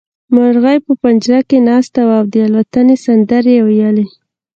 [0.33, 4.05] مرغۍ په پنجره کې ناسته وه او د الوتنې سندرې يې ويلې.